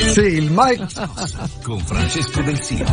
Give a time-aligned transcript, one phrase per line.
[0.00, 0.86] Sì, il Mike...
[1.62, 2.84] con Francesco Del Sio.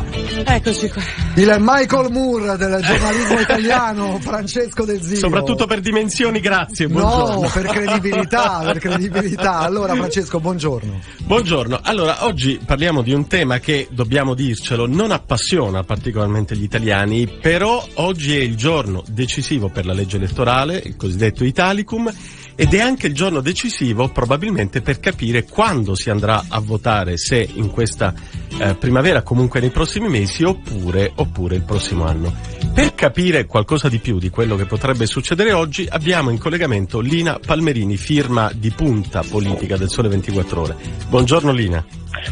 [0.46, 1.02] Eccoci qua.
[1.36, 5.18] Il Michael Moore del giornalismo italiano, Francesco Del Zio.
[5.18, 6.88] Soprattutto per dimensioni, grazie.
[6.88, 7.42] Buongiorno.
[7.42, 9.60] No, per credibilità, per credibilità.
[9.60, 11.00] Allora, Francesco, buongiorno.
[11.24, 11.80] Buongiorno.
[11.82, 17.86] Allora, oggi parliamo di un tema che, dobbiamo dircelo, non appassiona particolarmente gli italiani, però
[17.96, 22.12] oggi è il giorno decisivo per la legge elettorale, il cosiddetto Italicum,
[22.60, 27.48] ed è anche il giorno decisivo probabilmente per capire quando si andrà a votare, se
[27.54, 28.16] in questa
[28.60, 32.34] eh, primavera, comunque nei prossimi mesi, oppure, oppure il prossimo anno.
[32.74, 37.40] Per capire qualcosa di più di quello che potrebbe succedere oggi, abbiamo in collegamento Lina
[37.44, 40.76] Palmerini, firma di punta politica del Sole 24 Ore.
[41.10, 41.86] Buongiorno Lina.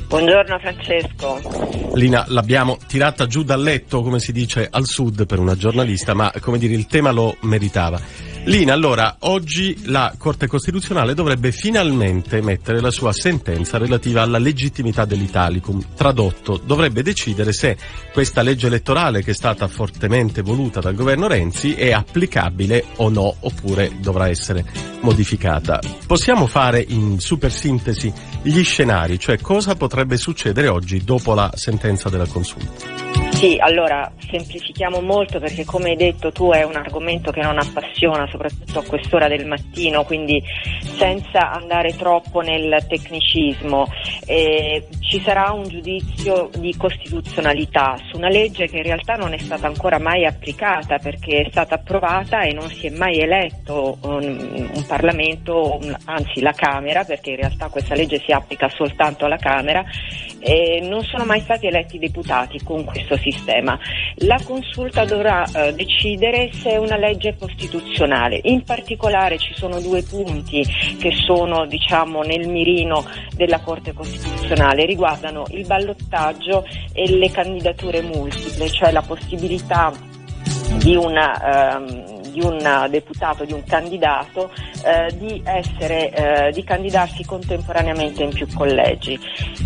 [0.08, 1.94] Buongiorno Francesco.
[1.94, 6.34] Lina, l'abbiamo tirata giù dal letto, come si dice al sud per una giornalista, ma
[6.40, 8.25] come dire, il tema lo meritava.
[8.48, 15.04] Lina, allora, oggi la Corte Costituzionale dovrebbe finalmente mettere la sua sentenza relativa alla legittimità
[15.04, 15.84] dell'Italicum.
[15.96, 17.76] Tradotto, dovrebbe decidere se
[18.14, 23.36] questa legge elettorale che è stata fortemente voluta dal governo Renzi è applicabile o no,
[23.40, 24.64] oppure dovrà essere
[25.02, 25.80] modificata.
[26.06, 32.10] Possiamo fare in super sintesi gli scenari, cioè cosa potrebbe succedere oggi dopo la sentenza
[32.10, 33.05] della consulta?
[33.36, 38.26] Sì, allora semplifichiamo molto perché come hai detto tu è un argomento che non appassiona
[38.32, 40.42] soprattutto a quest'ora del mattino, quindi
[40.82, 43.88] senza andare troppo nel tecnicismo.
[44.26, 49.38] Eh, ci sarà un giudizio di costituzionalità su una legge che in realtà non è
[49.38, 54.70] stata ancora mai applicata perché è stata approvata e non si è mai eletto un,
[54.74, 59.38] un Parlamento, un, anzi la Camera, perché in realtà questa legge si applica soltanto alla
[59.38, 59.84] Camera,
[60.46, 63.78] e non sono mai stati eletti deputati con questo sistema.
[64.18, 68.40] La consulta dovrà eh, decidere se è una legge costituzionale.
[68.44, 70.64] In particolare ci sono due punti
[71.00, 73.04] che sono diciamo, nel mirino
[73.36, 79.92] della Corte Costituzionale, riguardano il ballottaggio e le candidature multiple, cioè la possibilità
[80.78, 84.52] di una ehm, di un deputato, di un candidato,
[84.84, 89.18] eh, di, essere, eh, di candidarsi contemporaneamente in più collegi.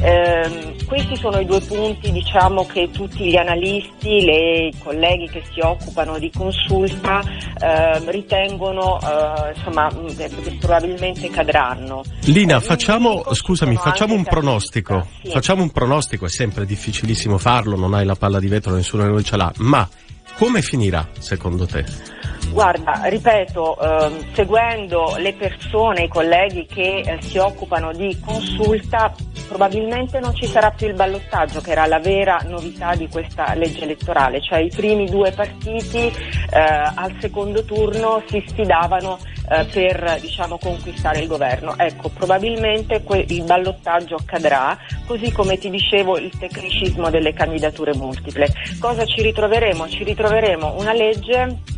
[0.01, 5.41] Eh, questi sono i due punti diciamo, che tutti gli analisti, le, i colleghi che
[5.51, 7.21] si occupano di consulta
[7.59, 12.03] ehm, ritengono eh, insomma, che probabilmente cadranno.
[12.25, 15.07] Lina, eh, facciamo, scusami, facciamo un pronostico.
[15.23, 15.31] Sì.
[15.31, 19.09] Facciamo un pronostico, è sempre difficilissimo farlo, non hai la palla di vetro, nessuno di
[19.09, 19.87] noi ce l'ha, ma
[20.39, 21.83] come finirà secondo te?
[22.51, 29.13] Guarda, ripeto, ehm, seguendo le persone, i colleghi che eh, si occupano di consulta,
[29.49, 33.83] probabilmente non ci sarà più il ballottaggio, che era la vera novità di questa legge
[33.83, 40.57] elettorale, cioè i primi due partiti eh, al secondo turno si sfidavano eh, per diciamo,
[40.57, 41.75] conquistare il governo.
[41.77, 48.47] Ecco, probabilmente que- il ballottaggio accadrà, così come ti dicevo il tecnicismo delle candidature multiple.
[48.79, 49.87] Cosa ci ritroveremo?
[49.87, 51.77] Ci ritroveremo una legge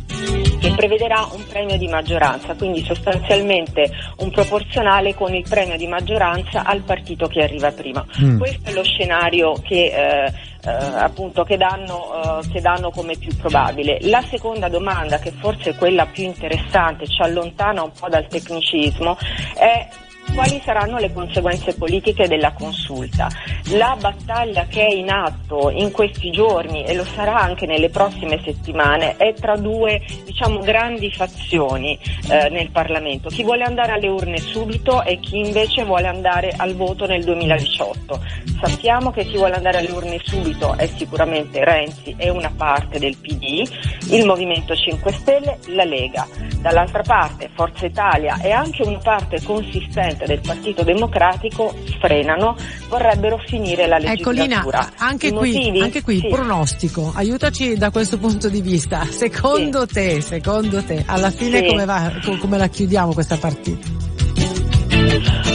[0.62, 6.64] che prevederà un premio di maggioranza, quindi sostanzialmente un proporzionale con il premio di maggioranza
[6.64, 8.04] al partito che arriva prima.
[8.20, 8.38] Mm.
[8.38, 10.32] Questo è lo scenario che, eh,
[10.64, 13.98] eh, appunto, che, danno, eh, che danno come più probabile.
[14.02, 19.16] La seconda domanda, che forse è quella più interessante, ci allontana un po' dal tecnicismo,
[19.56, 19.88] è
[20.34, 23.28] quali saranno le conseguenze politiche della consulta.
[23.72, 28.40] La battaglia che è in atto in questi giorni e lo sarà anche nelle prossime
[28.42, 31.98] settimane è tra due diciamo, grandi fazioni
[32.30, 36.74] eh, nel Parlamento, chi vuole andare alle urne subito e chi invece vuole andare al
[36.74, 38.20] voto nel 2018.
[38.60, 43.16] Sappiamo che chi vuole andare alle urne subito è sicuramente Renzi e una parte del
[43.16, 43.62] PD,
[44.10, 46.26] il Movimento 5 Stelle, la Lega.
[46.62, 52.56] Dall'altra parte Forza Italia e anche una parte consistente del Partito Democratico frenano,
[52.88, 54.44] vorrebbero finire la legislatura.
[54.44, 56.28] Ecco Lina, anche qui, anche qui sì.
[56.28, 59.04] pronostico, aiutaci da questo punto di vista.
[59.04, 59.94] Secondo sì.
[59.94, 61.66] te, secondo te, alla fine sì.
[61.66, 64.11] come, va, come la chiudiamo questa partita?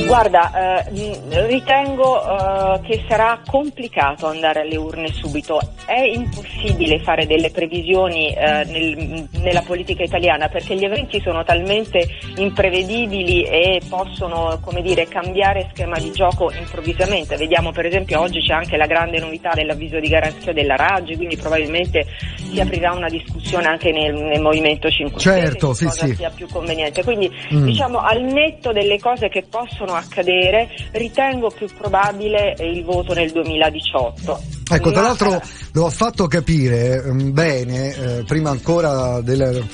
[0.08, 5.60] Guarda, eh, ritengo eh, che sarà complicato andare alle urne subito.
[5.86, 12.08] È impossibile fare delle previsioni eh, nel, nella politica italiana perché gli eventi sono talmente
[12.38, 17.36] imprevedibili e possono, dire, cambiare schema di gioco improvvisamente.
[17.36, 21.36] Vediamo per esempio oggi c'è anche la grande novità dell'avviso di garanzia della Raggi, quindi
[21.36, 22.06] probabilmente
[22.52, 26.16] si aprirà una discussione anche nel, nel Movimento 5 Stelle certo, sì, cosa sì.
[26.16, 27.04] sia più conveniente.
[27.04, 27.66] Quindi mm.
[27.66, 34.42] diciamo al netto delle cose che possono accadere, ritengo più probabile il voto nel 2018.
[34.70, 35.42] Ecco, tra l'altro
[35.74, 39.66] lo ha fatto capire mm, bene, eh, prima ancora del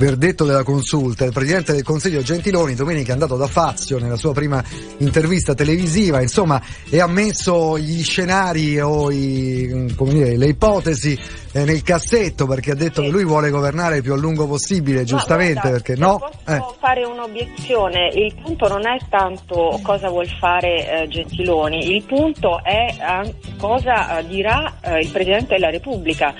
[0.00, 4.32] verdetto della consulta, il Presidente del Consiglio Gentiloni domenica è andato da Fazio nella sua
[4.32, 4.64] prima
[4.96, 6.58] intervista televisiva, insomma,
[6.88, 11.18] e ha messo gli scenari o i, dire, le ipotesi
[11.52, 13.08] eh, nel cassetto perché ha detto sì.
[13.08, 16.16] che lui vuole governare il più a lungo possibile, giustamente, guarda, perché no?
[16.18, 16.76] Posso eh.
[16.78, 22.86] fare un'obiezione, il punto non è tanto cosa vuol fare eh, Gentiloni, il punto è
[22.88, 26.34] eh, cosa eh, dirà eh, il Presidente della Repubblica.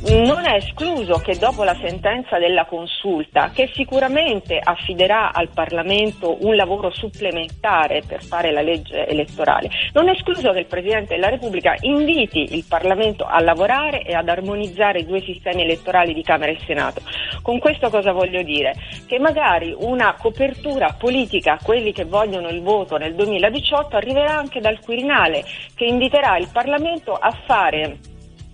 [0.00, 6.54] Non è escluso che dopo la sentenza della consulta, che sicuramente affiderà al Parlamento un
[6.54, 11.74] lavoro supplementare per fare la legge elettorale, non è escluso che il Presidente della Repubblica
[11.80, 16.60] inviti il Parlamento a lavorare e ad armonizzare i due sistemi elettorali di Camera e
[16.64, 17.02] Senato.
[17.42, 18.74] Con questo cosa voglio dire?
[19.04, 24.60] Che magari una copertura politica a quelli che vogliono il voto nel 2018 arriverà anche
[24.60, 25.42] dal Quirinale,
[25.74, 27.98] che inviterà il Parlamento a fare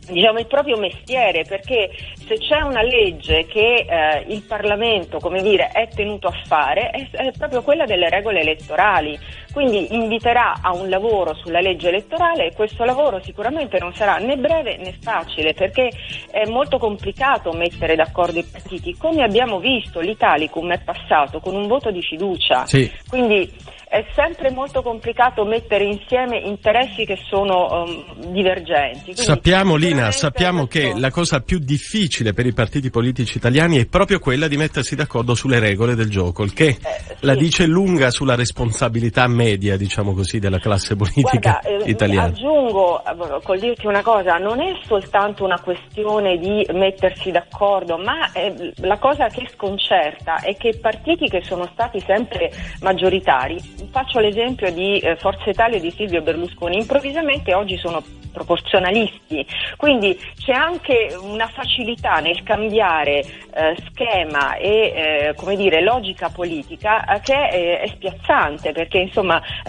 [0.08, 1.90] diciamo, il proprio mestiere, perché
[2.26, 7.10] se c'è una legge che eh, il Parlamento come dire, è tenuto a fare è,
[7.10, 9.18] è, proprio quella delle regole elettorali,
[9.52, 14.36] quindi inviterà a un lavoro sulla legge elettorale e questo lavoro sicuramente non sarà né
[14.36, 15.90] breve né facile perché
[16.30, 21.66] è molto complicato mettere d'accordo i partiti, come abbiamo visto l'Italicum è passato con un
[21.66, 22.90] voto di fiducia, sì.
[23.08, 23.50] quindi
[23.94, 29.04] è sempre molto complicato mettere insieme interessi che sono um, divergenti.
[29.04, 33.86] Quindi, sappiamo Lina, sappiamo che la cosa più difficile per i partiti politici italiani è
[33.86, 37.14] proprio quella di mettersi d'accordo sulle regole del gioco, il che eh, sì.
[37.20, 42.26] la dice lunga sulla responsabilità media, diciamo così, della classe politica Guarda, eh, italiana.
[42.26, 48.32] Aggiungo, eh, col dirti una cosa, non è soltanto una questione di mettersi d'accordo, ma
[48.32, 52.50] eh, la cosa che sconcerta è che partiti che sono stati sempre
[52.80, 58.02] maggioritari faccio l'esempio di eh, Forza Italia e di Silvio Berlusconi, improvvisamente oggi sono
[58.34, 59.46] proporzionalisti,
[59.76, 63.20] quindi c'è anche una facilità nel cambiare
[63.54, 69.40] eh, schema e eh, dire, logica politica eh, che è, è, spiazzante perché insomma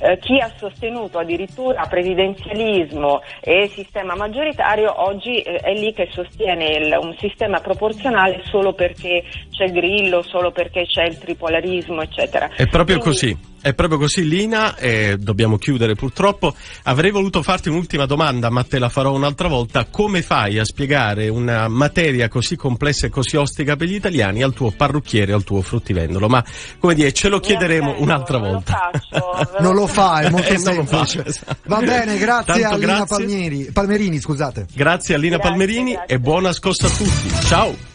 [0.00, 6.66] eh, chi ha sostenuto addirittura presidenzialismo e sistema maggioritario oggi eh, è lì che sostiene
[6.70, 9.22] il, un sistema proporzionale solo perché
[9.62, 12.50] c'è Grillo, solo perché c'è il tripolarismo eccetera.
[12.56, 13.50] È proprio quindi, così.
[13.62, 16.52] È proprio così Lina, e dobbiamo chiudere purtroppo.
[16.84, 19.86] Avrei voluto farti un'ultima domanda, ma te la farò un'altra volta.
[19.88, 24.52] Come fai a spiegare una materia così complessa e così ostica per gli italiani al
[24.52, 26.26] tuo parrucchiere, al tuo fruttivendolo?
[26.28, 26.44] Ma
[26.80, 28.90] come dire, ce lo chiederemo attendo, un'altra volta.
[29.12, 31.24] Lo non lo fa, è molto eh, semplice.
[31.24, 31.56] Esatto.
[31.66, 33.16] Va bene, grazie Tanto a Lina grazie.
[33.16, 34.66] Palmieri, Palmerini, scusate.
[34.74, 36.14] Grazie a Lina grazie, Palmerini grazie.
[36.14, 37.46] e buona scossa a tutti.
[37.46, 37.90] Ciao.